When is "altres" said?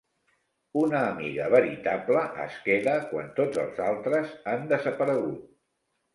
3.91-4.35